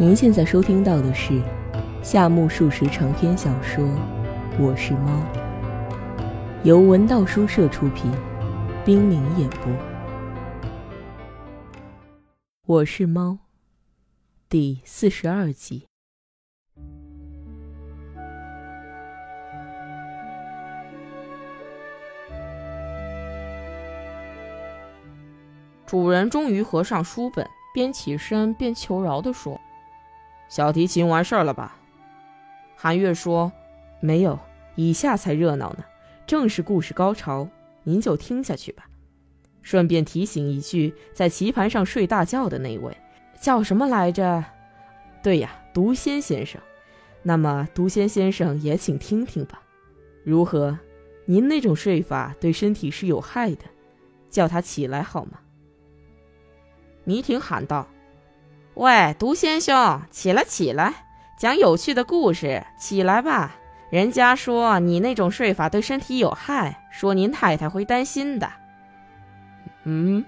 [0.00, 1.42] 您现在收听到的是
[2.04, 3.84] 夏目漱石长篇小说
[4.56, 5.10] 《我是猫》，
[6.62, 8.08] 由文道书社出品，
[8.84, 9.72] 冰凌演播。
[12.64, 13.30] 《我是猫》
[14.48, 15.88] 第四十二集。
[25.84, 27.44] 主人终于合上书本，
[27.74, 29.60] 边起身边求饶地说
[30.48, 31.76] ：“小提琴完事儿了吧？”
[32.74, 33.52] 韩月说
[34.00, 34.38] ：“没有，
[34.76, 35.84] 以下才热闹呢，
[36.26, 37.48] 正是故事高潮，
[37.82, 38.88] 您就听下去吧。
[39.62, 42.96] 顺便提醒一句，在棋盘上睡大觉的那位，
[43.40, 44.44] 叫什么来着？
[45.22, 46.60] 对呀，独仙先生。
[47.22, 49.60] 那么，独仙先生也请听听吧。
[50.24, 50.78] 如何？
[51.26, 53.64] 您那种睡法对身体是有害的，
[54.30, 55.40] 叫他起来好吗？”
[57.04, 57.86] 迷婷喊道
[58.78, 60.94] ：“喂，独仙兄，起来，起来，
[61.36, 63.56] 讲有趣的故事，起来吧。
[63.90, 68.48] 人家说你那种睡法对身体有害，说您太太会担心的。”
[69.82, 70.24] 嗯，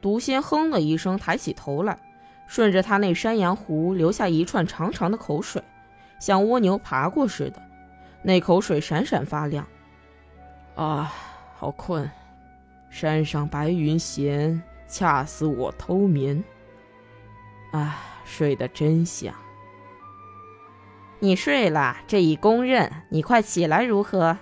[0.00, 1.98] 独仙哼了一声，抬起头来，
[2.46, 5.62] 顺着他那山羊胡流下一串长长的口水，
[6.18, 7.60] 像蜗牛爬过似的，
[8.22, 9.66] 那口水闪闪发亮。
[10.74, 11.12] 啊，
[11.58, 12.10] 好困，
[12.88, 14.62] 山上白云闲。
[14.88, 16.44] 恰似我偷眠，
[17.72, 19.34] 啊，睡得真香。
[21.18, 22.90] 你睡了，这已公认。
[23.08, 24.38] 你快起来，如何？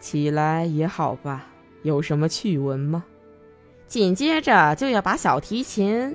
[0.00, 1.46] 起来也好吧。
[1.82, 3.04] 有什么趣闻吗？
[3.86, 6.14] 紧接着就要把小提琴，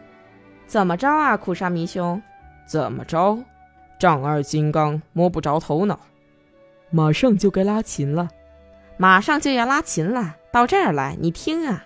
[0.67, 2.21] 怎么着啊，苦沙弥兄？
[2.65, 3.43] 怎么着？
[3.99, 5.99] 丈二金刚摸不着头脑。
[6.89, 8.29] 马上就该拉琴了，
[8.97, 10.35] 马上就要拉琴了。
[10.51, 11.85] 到这儿来，你听啊。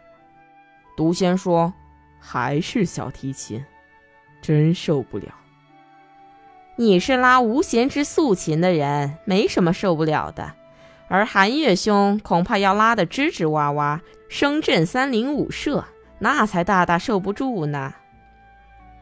[0.98, 1.74] 独仙说
[2.20, 3.64] ：“还是小提琴，
[4.46, 5.34] 真受不了。
[6.76, 10.54] 你是拉无弦之素琴的人，没什么受不了的。
[11.08, 15.86] 而韩月兄恐怕要拉得吱吱哇哇，声震三灵五舍，
[16.20, 17.96] 那才大大受不住呢。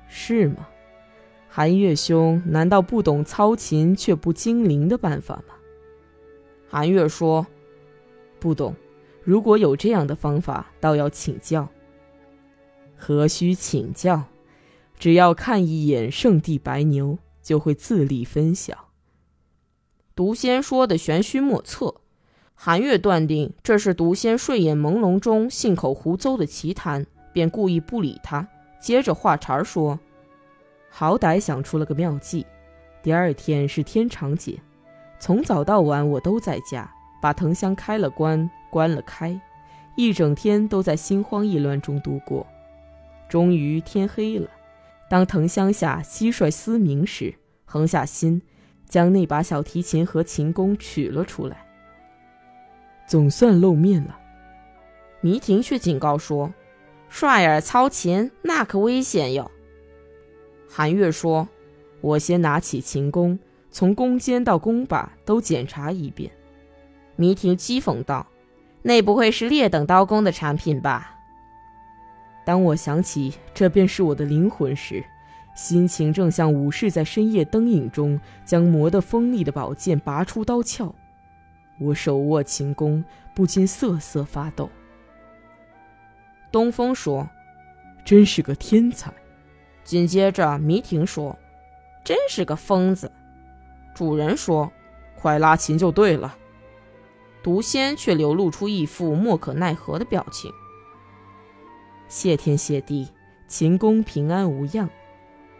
[0.07, 0.65] 是吗？
[1.49, 5.55] 韩月兄难道不懂操琴却不精灵的办法吗？”
[6.71, 7.45] 韩月说
[8.39, 8.73] ：“不懂。
[9.23, 11.67] 如果有这样的方法，倒要请教。”
[12.95, 14.23] 何须请教？
[14.97, 18.89] 只要看一眼圣地白牛，就会自立分晓。
[20.15, 21.95] 毒仙说的玄虚莫测，
[22.53, 28.47] 韩月断定这是毒仙睡眼朦胧中信口胡诌的奇谈，便故意不理他。
[28.79, 29.99] 接着话茬说
[30.89, 32.45] ：“好歹想出了个妙计。
[33.01, 34.59] 第二天是天长节，
[35.19, 36.89] 从早到晚我都在家，
[37.21, 39.39] 把藤箱开了关，关了开，
[39.95, 42.45] 一整天都在心慌意乱中度过。”
[43.27, 44.47] 终于天黑了，
[45.13, 47.35] 当藤乡下蟋蟀嘶鸣时，
[47.65, 48.41] 横下心，
[48.89, 51.67] 将那把小提琴和琴弓取了出来。
[53.05, 54.17] 总算露面了。
[55.21, 56.51] 迷婷却警告说
[57.09, 59.51] ：“帅儿操琴，那可危险哟。”
[60.67, 61.47] 韩月说
[62.01, 63.37] ：“我先拿起琴弓，
[63.69, 66.31] 从弓尖到弓把都检查一遍。”
[67.15, 68.25] 迷婷讥讽道
[68.81, 71.11] ：“那不会是劣等刀工的产品吧？”
[72.45, 75.03] 当我想起这便是我的灵魂时，
[75.55, 80.93] 心情正像武士在深夜灯影中将磨得锋利的宝剑拔出刀鞘。
[81.79, 84.69] 我手握琴弓，不禁瑟瑟发抖。
[86.51, 87.27] 东风说
[88.05, 89.11] ：“真是个天才。”
[89.83, 91.37] 紧接着迷婷说
[92.05, 93.11] ：“真是个疯子。”
[93.95, 94.71] 主人说
[95.19, 96.37] ：“快拉琴就对了。”
[97.43, 100.51] 毒仙却流露出一副莫可奈何的表情。
[102.07, 103.07] 谢天谢地，
[103.47, 104.89] 秦公平安无恙。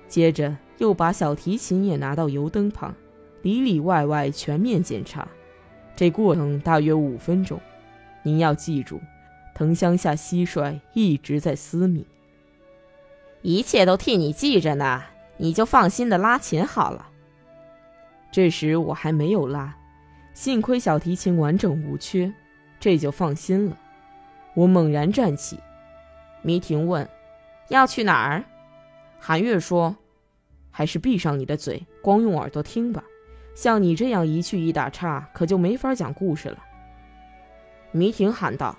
[0.07, 2.93] 接着又把小提琴也拿到油灯旁，
[3.41, 5.27] 里里外外全面检查。
[5.95, 7.59] 这过程大约五分钟。
[8.21, 9.01] 您要记住，
[9.55, 12.05] 藤乡下蟋蟀一直在嘶鸣。
[13.41, 15.03] 一切都替你记着呢，
[15.37, 17.09] 你就放心的拉琴好了。
[18.31, 19.75] 这时我还没有拉，
[20.33, 22.33] 幸亏小提琴完整无缺，
[22.79, 23.77] 这就放心了。
[24.55, 25.59] 我猛然站起。
[26.43, 27.09] 迷婷问
[27.69, 28.43] ：“要去哪儿？”
[29.19, 29.95] 韩月说
[30.69, 33.03] ：“还是闭上你的嘴，光用耳朵听吧。
[33.55, 36.57] 像你这样一去一打岔，可就没法讲故事了。”
[37.91, 38.77] 迷婷喊道：“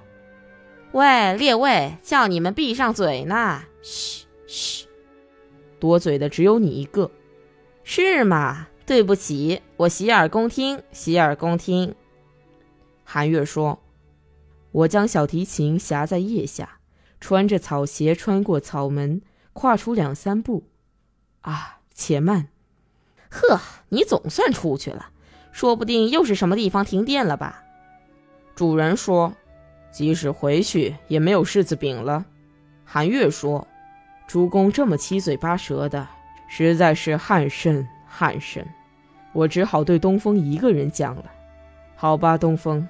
[0.93, 3.63] 喂，列位，叫你们闭上嘴呢！
[3.83, 4.87] 嘘嘘，
[5.81, 7.11] 多嘴的只有你一个，
[7.83, 8.69] 是吗？
[8.85, 11.95] 对不起，我洗耳恭听，洗耳恭听。”
[13.03, 13.81] 韩月说
[14.73, 16.74] ：“我将小提琴夹在腋下。”
[17.25, 19.23] 穿着草鞋穿过草门，
[19.55, 20.65] 跨出两三步，
[21.41, 22.49] 啊，且慢。
[23.31, 25.07] 呵，你总算出去了，
[25.51, 27.65] 说不定又是什么地方停电了吧？
[28.55, 29.33] 主人说，
[29.91, 32.27] 即使回去也没有柿子饼了。
[32.85, 33.67] 韩月说，
[34.27, 36.07] 主公这么七嘴八舌的，
[36.47, 38.69] 实在是汗甚汗甚。
[39.33, 41.25] 我只好对东风一个人讲了。
[41.97, 42.87] 好吧，东风。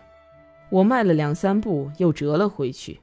[0.71, 2.99] 我迈了两三步，又折了回去，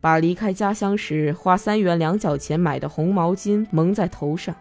[0.00, 4.54] 把离开家乡时花三元两角钱买的红毛巾蒙在头上，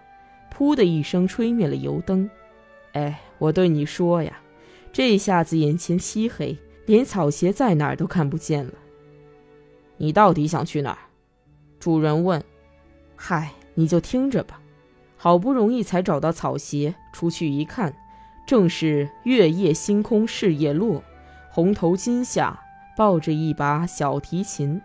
[0.56, 2.30] 噗的一声吹灭了油灯。
[2.94, 4.40] 哎，我对你说呀，
[4.92, 8.74] 这下子眼前漆黑，连草鞋在哪儿都看不见了。
[9.98, 10.98] 你到底想去哪儿？
[11.80, 12.44] 主人问。
[13.16, 14.60] 嗨，你就听着吧。
[15.18, 17.94] 好不容易才找到草鞋，出去一看，
[18.46, 21.04] 正是月夜星空事叶落。
[21.50, 22.60] 红头巾下
[22.98, 24.82] 抱着一把小提琴，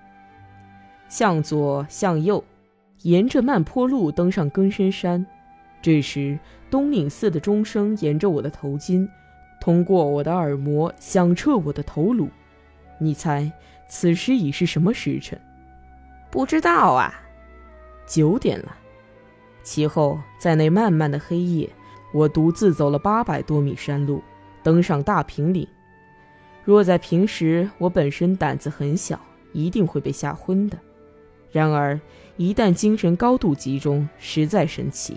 [1.11, 2.43] 向左向右，
[3.03, 5.27] 沿着慢坡路登上更深山。
[5.83, 6.39] 这时，
[6.71, 9.09] 东岭寺的钟声沿着我的头巾，
[9.61, 12.29] 通过我的耳膜，响彻我的头颅。
[12.99, 13.51] 你猜，
[13.89, 15.39] 此时已是什么时辰？
[16.31, 17.13] 不知道啊。
[18.07, 18.77] 九点了。
[19.63, 21.69] 其后，在那漫漫的黑夜，
[22.15, 24.23] 我独自走了八百多米山路，
[24.63, 25.67] 登上大平岭。
[26.63, 29.19] 若在平时，我本身胆子很小，
[29.53, 30.79] 一定会被吓昏的。
[31.51, 32.01] 然而，
[32.37, 35.17] 一旦精神高度集中，实在神奇。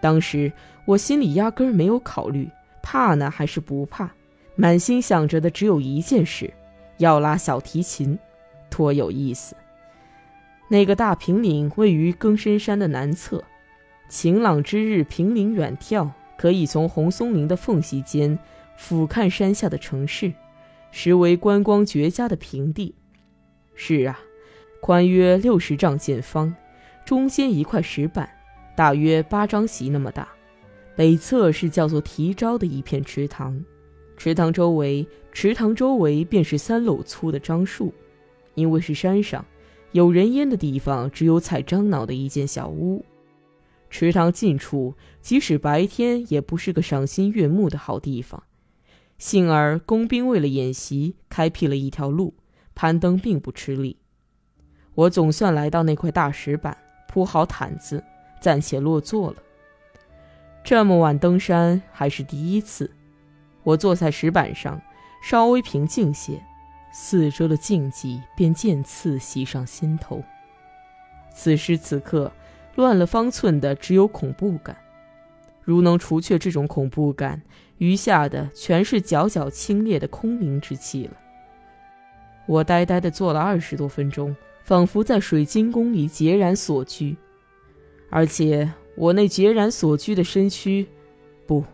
[0.00, 0.52] 当时
[0.84, 2.50] 我心里压根儿没有考虑
[2.82, 4.10] 怕呢还是不怕，
[4.56, 6.52] 满心想着的只有一件事：
[6.98, 8.18] 要拉小提琴，
[8.68, 9.54] 多有意思。
[10.68, 13.44] 那个大平岭位于更深山的南侧，
[14.08, 18.38] 晴朗之日，平岭远眺，可以从红松林的缝隙间
[18.76, 20.32] 俯瞰山下的城市。
[20.90, 22.94] 实为观光绝佳的平地。
[23.74, 24.18] 是啊，
[24.84, 26.52] 宽约六十丈见方，
[27.04, 28.28] 中间一块石板，
[28.74, 30.26] 大约八张席那么大。
[30.96, 33.64] 北侧是叫做提招的一片池塘，
[34.16, 37.94] 池塘周围，池塘周围便是三篓粗的樟树。
[38.54, 39.44] 因为是山上，
[39.92, 43.04] 有人烟的地方只有采樟脑的一间小屋。
[43.88, 48.42] 池塘近处，即使白天也不是个赏心悦目的好地方。
[49.16, 52.34] 幸而工兵为了演习，开辟了一条路，
[52.74, 53.98] 攀登并不吃力。
[54.94, 56.76] 我总算来到那块大石板，
[57.08, 58.02] 铺好毯子，
[58.40, 59.36] 暂且落座了。
[60.62, 62.90] 这么晚登山还是第一次，
[63.62, 64.80] 我坐在石板上，
[65.22, 66.40] 稍微平静些，
[66.92, 70.22] 四周的静寂便渐次袭上心头。
[71.34, 72.30] 此时此刻，
[72.74, 74.76] 乱了方寸的只有恐怖感。
[75.64, 77.40] 如能除却这种恐怖感，
[77.78, 81.16] 余下的全是皎皎清冽的空灵之气了。
[82.46, 87.16] 我呆呆地坐了二十多分钟，仿佛在水晶宫里孑然所居，
[88.10, 90.86] 而且我那孑然所居的身躯，
[91.46, 91.64] 不，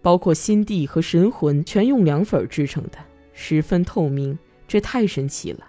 [0.00, 2.98] 包括心地和神魂，全用凉粉制成的，
[3.32, 4.38] 十分透明，
[4.68, 5.66] 这太神奇了。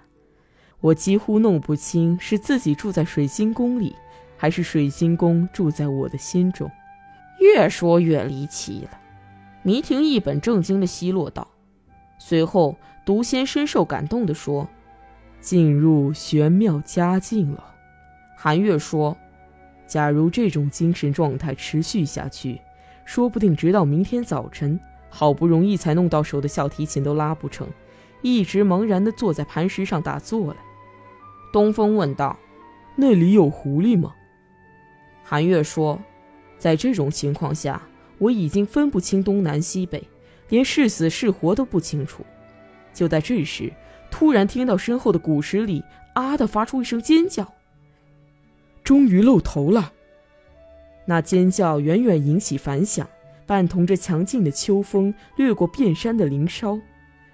[0.79, 3.95] 我几乎弄不清是自己住在水晶宫里，
[4.37, 6.69] 还是水晶宫住在我的心中。
[7.39, 8.99] 越说越离奇了，
[9.63, 11.47] 迷婷一本正经的奚落道。
[12.19, 12.75] 随后，
[13.05, 14.67] 毒仙深受感动地说
[15.39, 17.63] ：“进入玄妙佳境了。”
[18.35, 19.17] 韩月说
[19.87, 22.61] ：“假如这种精神状态持续下去，
[23.05, 27.67] 说不定直到明天早晨，好不容易才弄到手的小提琴都拉不成，
[28.21, 30.57] 一直茫然地坐在磐石上打坐了。”
[31.53, 32.37] 东风问道
[32.95, 34.13] ：“那里有狐狸吗？”
[35.23, 35.99] 韩月说。
[36.59, 37.79] 在这种情况下，
[38.17, 40.09] 我已经分不清东南西北，
[40.49, 42.25] 连是死是活都不清楚。
[42.91, 43.71] 就在这时，
[44.09, 45.83] 突然听到身后的古石里
[46.13, 47.53] “啊”的发出一声尖叫，
[48.83, 49.93] 终于露头了。
[51.05, 53.07] 那尖叫远远引起反响，
[53.45, 56.79] 伴同着强劲的秋风掠过遍山的林梢。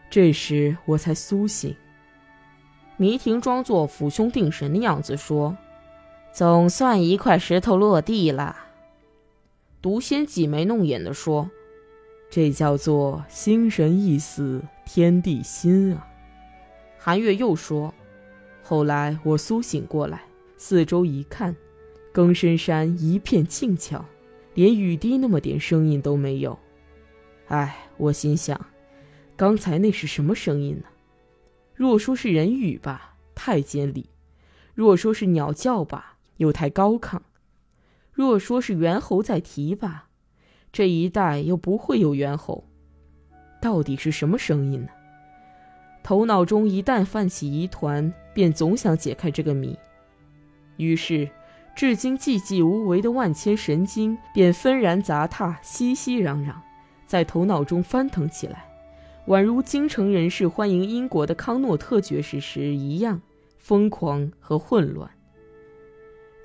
[0.09, 1.75] 这时我才苏醒。
[2.97, 5.57] 迷婷装作抚胸定神的样子说
[6.31, 8.55] ：“总算一块石头落地了。”
[9.81, 11.49] 毒仙挤眉弄眼地说
[12.29, 16.07] ：“这叫做心神一死，天地心啊。”
[17.05, 17.93] 韩月又说
[18.63, 20.23] ：“后来我苏醒过来，
[20.55, 21.53] 四周一看，
[22.13, 24.05] 更深山一片静悄，
[24.53, 26.57] 连雨滴那么点声音都没有。
[27.47, 28.67] 哎，我心想，
[29.35, 30.85] 刚才那是什么声音呢？
[31.73, 34.05] 若说是人语吧，太尖利；
[34.73, 37.19] 若说是鸟叫吧，又太高亢。”
[38.13, 40.07] 若说是猿猴在啼吧，
[40.71, 42.69] 这一带又不会有猿猴，
[43.61, 44.87] 到底是什么声音呢？
[46.03, 49.77] 头脑中一旦泛起疑团，便总想解开这个谜。
[50.75, 51.29] 于是，
[51.75, 56.53] 至今寂寂无为的万千神经便纷然杂沓，熙熙攘攘，
[57.07, 58.65] 在头脑中翻腾起来，
[59.27, 63.21] 宛如京城人士欢迎英国的康诺特爵士时一样
[63.57, 65.09] 疯狂和混乱。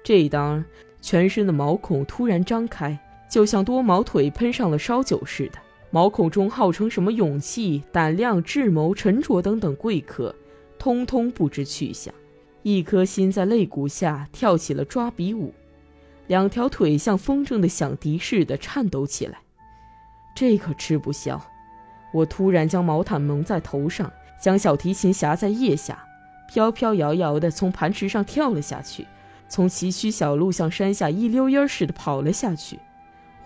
[0.04, 0.64] 这一当，
[1.00, 2.96] 全身的毛孔突然张开，
[3.28, 5.58] 就像多毛腿喷上了烧酒似的。
[5.90, 10.34] 毛孔中号称什么勇气、胆量、智谋、沉着等等贵客，
[10.78, 12.14] 通通不知去向。
[12.62, 15.54] 一颗心在肋骨下跳起了抓比舞，
[16.26, 19.38] 两条腿像风筝的响笛似的颤抖起来。
[20.34, 21.40] 这可吃不消！
[22.12, 26.04] 我突然将毛毯蒙在头上，将小提琴夹在腋下，
[26.48, 29.06] 飘飘摇摇地从磐石上跳了下去，
[29.48, 32.78] 从崎岖小路向山下一溜烟似的跑了下去。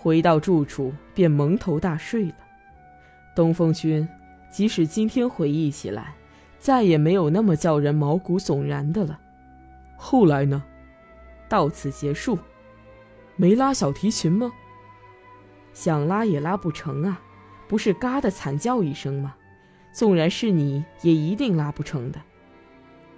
[0.03, 2.35] 回到住处便蒙头大睡了。
[3.37, 4.09] 东风君，
[4.51, 6.17] 即使今天回忆起来，
[6.59, 9.17] 再也没有那么叫人毛骨悚然的了。
[9.97, 10.61] 后来呢？
[11.49, 12.37] 到此结束。
[13.37, 14.51] 没拉小提琴吗？
[15.73, 17.23] 想拉也拉不成啊！
[17.69, 19.37] 不是嘎的惨叫一声吗？
[19.93, 22.21] 纵然是你也一定拉不成的。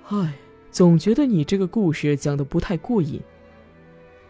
[0.09, 0.35] 唉，
[0.71, 3.23] 总觉得你这个故事讲的不太过瘾。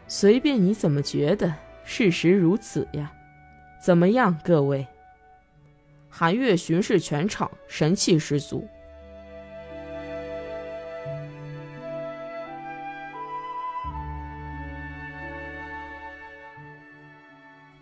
[0.06, 1.52] 随便你怎么觉得。
[1.84, 3.12] 事实如此呀，
[3.80, 4.86] 怎么样，各位？
[6.08, 8.66] 韩月巡视全场，神气十足。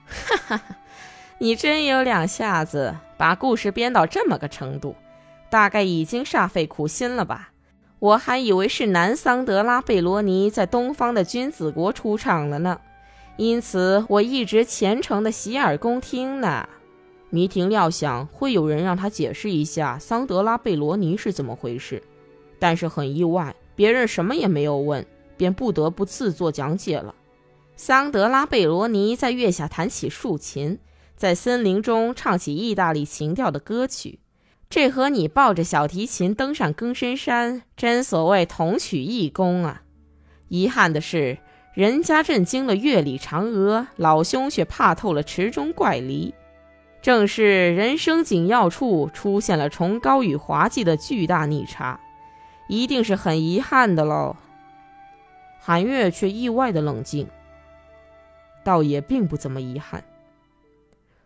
[0.07, 0.77] 哈哈哈，
[1.39, 4.97] 你真有两下子，把故事编到这么个程度，
[5.49, 7.51] 大概已经煞费苦心了吧？
[7.99, 12.81] 我还以为是南桑德拉贝罗尼在东方的君子国出场了呢。
[13.43, 16.69] 因此，我一直虔诚的洗耳恭听呢。
[17.29, 22.01] 迷婷料想会有人让他解释一下桑德拉贝罗尼是怎么回事，
[22.61, 25.05] 但是很意外，别人什么也没有问，
[25.37, 27.13] 便不得不自作讲解了。
[27.75, 30.79] 桑德拉贝罗尼在月下弹起竖琴，
[31.17, 34.21] 在森林中唱起意大利情调的歌曲，
[34.71, 39.83] 这和你抱着小提琴登上更深山，真所谓同曲异工啊！
[40.47, 41.39] 遗憾的是。
[41.75, 46.35] 人家震惊了月里嫦娥，老兄却怕透了池中怪梨。
[47.01, 51.99] 正是人生紧要处出现了崇高与滑稽的巨大逆差，
[52.69, 54.37] 一定是很遗憾的喽。
[55.59, 57.27] 韩月却意外的冷静，
[58.63, 60.05] 倒也并不怎么遗憾。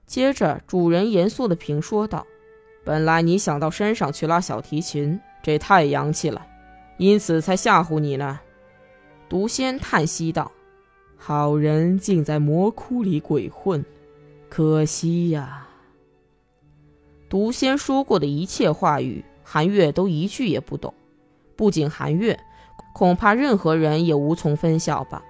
[0.07, 2.25] 接着，主人严肃的评说道
[2.85, 6.47] ：“本来你想到山上去拉小提琴，这太洋气了，
[6.99, 8.39] 因此才吓唬你呢。”
[9.29, 10.53] 毒仙叹息道
[11.19, 13.85] ：“好人竟在魔窟里鬼混，
[14.49, 15.67] 可惜呀。”
[17.29, 20.95] 毒仙说过的一切话语，韩月都一句也不懂。
[21.57, 22.39] 不仅韩月，
[22.95, 25.25] 恐怕任何人也无从分晓吧。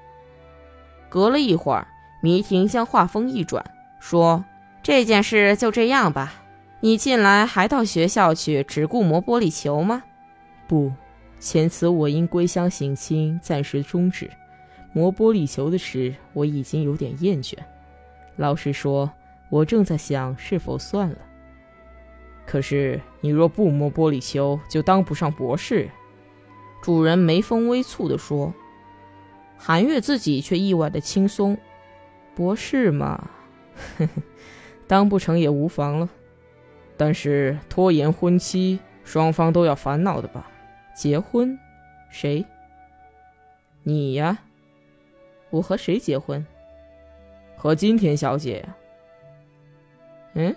[1.09, 1.88] 隔了一会儿，
[2.21, 3.65] 迷婷将话锋一转，
[3.99, 4.45] 说
[4.83, 6.43] ：“这件事就这样吧。
[6.81, 10.03] 你近来还到学校去只顾磨玻璃球吗
[10.69, 10.93] ？”“不。”
[11.38, 14.31] 前次我因归乡省亲，暂时终止
[14.93, 17.55] 磨玻璃球的事，我已经有点厌倦。
[18.37, 19.11] 老实说，
[19.50, 21.16] 我正在想是否算了。
[22.47, 25.88] 可是你若不磨玻璃球，就当不上博士。
[26.83, 28.52] 主人眉峰微蹙地说。
[29.59, 31.57] 韩月自己却意外的轻松，
[32.35, 33.31] 博士嘛，
[33.97, 34.23] 呵呵，
[34.87, 36.11] 当不成也无妨了。
[36.99, 40.50] 但是拖延婚期，双方都要烦恼的吧。
[40.97, 41.59] 结婚，
[42.09, 42.43] 谁？
[43.83, 44.38] 你呀？
[45.50, 46.45] 我和谁结婚？
[47.55, 48.76] 和金田小姐呀。
[50.33, 50.57] 嗯？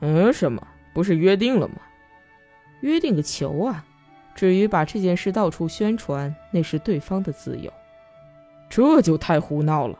[0.00, 0.32] 嗯？
[0.32, 0.66] 什么？
[0.94, 1.74] 不是约定了吗？
[2.80, 3.84] 约定个球啊！
[4.34, 7.70] 至于把这件事到处宣传，那是对方的自由。
[8.70, 9.98] 这就太胡闹了。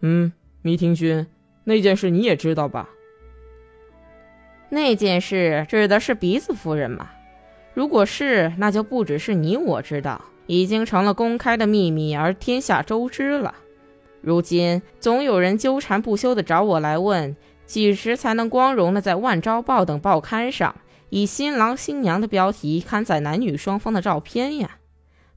[0.00, 1.26] 嗯，迷庭君，
[1.64, 2.86] 那件事你也知道吧？
[4.68, 7.10] 那件事指的是鼻子夫人嘛？
[7.76, 13.54] 如果是，那就不只是你我知道，已经成了公开的秘密，而天下周知了。
[14.22, 20.74] 如今总有人纠缠不休地找我来问，几时才能光荣地在《万朝报》等报刊上，
[21.10, 24.78] 以新郎新娘的标题刊载男女双方的照片呀？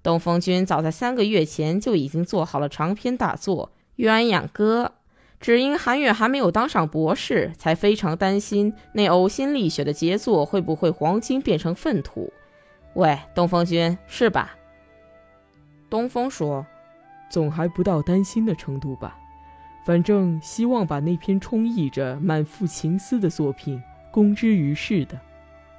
[0.01, 4.93] 东风君早在三个月前就已经做好了长篇大作《鸳鸯歌》。
[5.39, 12.31] 只因韩月还没有当上博士，才非常担心那呕心沥血的杰作会不会黄金变成粪土。
[12.95, 14.57] 喂，东风君，是吧？
[15.89, 16.65] 东风说
[17.31, 19.17] ：“总还不到担心的程度吧。
[19.85, 23.81] 反正希望把那篇充溢着满腹情思的作品
[24.11, 25.19] 公之于世的。”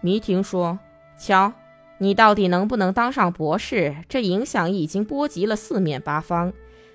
[0.01, 0.79] 迷婷说
[1.19, 1.53] ：“瞧，
[1.99, 3.95] 你到底能不能当上博士？
[4.09, 6.55] 这影响已经波及了四面八方，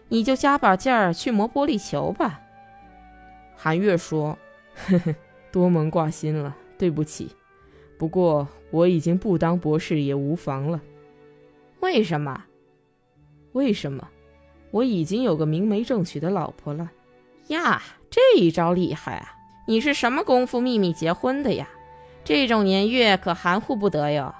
[0.10, 2.42] 你就加把劲儿去磨玻璃球吧。
[3.56, 4.38] 韩月说
[4.76, 5.16] ：“呵呵，
[5.52, 7.30] 多蒙挂心了，对不起。
[7.98, 10.82] 不过我已经不当博士也无妨了。
[11.80, 12.44] 为什么？
[13.54, 14.10] 为什么？
[14.72, 16.92] 我已经有个明媒正娶的老婆了。
[17.48, 19.36] 呀，这一招厉害啊！
[19.68, 21.70] 你是什么功夫秘密结婚的呀？
[22.24, 24.36] 这种年月可含糊不得哟。”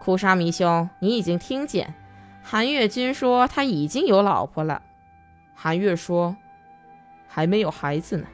[0.00, 1.94] 库沙弥兄，你已经听见，
[2.42, 4.82] 韩月君说他已经有老婆了。
[5.54, 6.36] 韩月说，
[7.28, 8.26] 还没有孩子呢，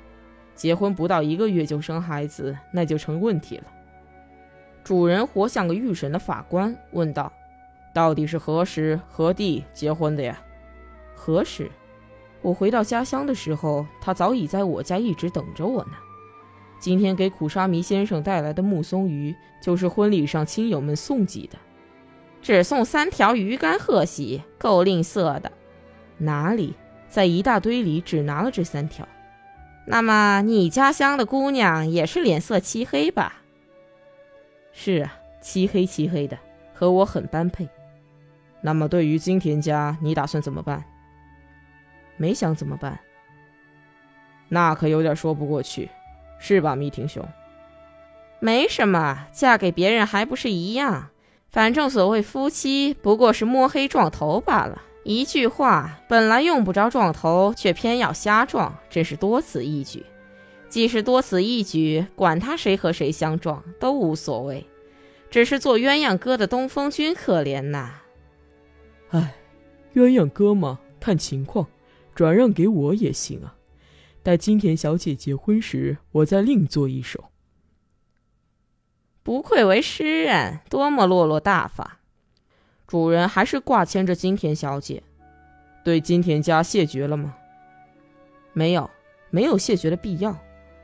[0.56, 3.64] 结婚不到一个月就生孩子，那就成问题了。
[4.82, 7.32] 主人活像个预审的法官，问道
[7.94, 10.40] ：“到底是何时何地结婚的呀？”
[11.14, 11.70] 何时？
[12.42, 15.92] 我回到家乡的时候，他早已在我家一直等着我呢。
[16.78, 21.58] 今天给苦沙弥先生带来的木松鱼，就是婚礼上亲友们送给的。
[22.40, 25.50] 只送三条鱼干贺喜，够吝啬的。
[26.18, 26.74] 哪里，
[27.08, 29.08] 在一大堆里只拿了这三条。
[29.86, 33.34] 那么你家乡的姑娘也是脸色漆黑吧？
[34.72, 36.36] 是啊，漆黑漆黑的，
[36.74, 37.68] 和我很般配。
[38.60, 40.84] 那么对于金田家，你打算怎么办？
[42.16, 42.98] 没想怎么办。
[44.48, 45.88] 那可有点说不过去。
[46.38, 47.26] 是吧，密庭兄？
[48.40, 51.10] 没什么，嫁给别人还不是一样？
[51.48, 54.82] 反正所谓夫妻，不过是摸黑撞头罢了。
[55.08, 60.04] 一句话，本来用不着撞头，却偏要瞎撞，真是多此一举。
[60.68, 64.66] 既是多此一举，管他谁和谁相撞都无所谓。
[65.30, 68.00] 只是做鸳鸯哥的东风君可怜呐。
[69.10, 69.36] 唉，
[69.94, 71.68] 鸳鸯哥嘛，看情况，
[72.12, 73.54] 转让给我也行啊。
[74.24, 77.26] 待金田小姐结婚时，我再另做一手。
[79.22, 81.98] 不愧为诗人，多么落落大方！
[82.86, 85.02] 主人还是挂牵着金田小姐，
[85.84, 87.34] 对金田家谢绝了吗？
[88.52, 88.88] 没有，
[89.30, 90.36] 没有谢绝的必要。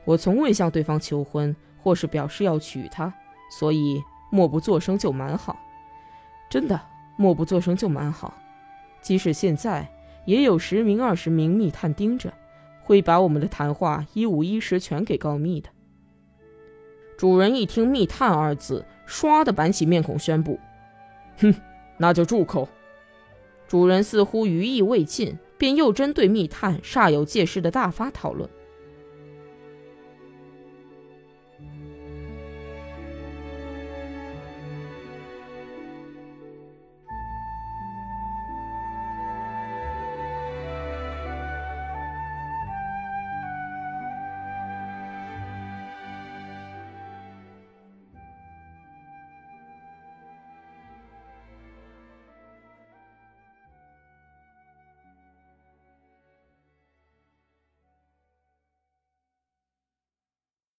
[0.05, 3.13] 我从未向对方求婚，或是表示要娶她，
[3.57, 5.57] 所以默不作声就蛮好。
[6.49, 6.79] 真的，
[7.15, 8.33] 默不作声就蛮好。
[9.01, 9.89] 即使现在，
[10.25, 12.33] 也有十名二十名密探盯着。
[12.85, 15.69] 会把我们的谈话一五一十全给告密的。
[17.17, 20.59] 主人一听“密探”二字，唰的板起面孔，宣布
[21.39, 21.55] ：“哼，
[21.97, 22.67] 那就住口。”
[23.67, 28.49] 主人似乎余意未尽，便又针对密探煞有介事的大发讨论。